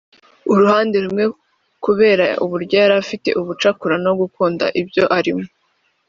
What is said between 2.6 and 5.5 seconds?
yari afite ubucakura no gukunda ibyo arimo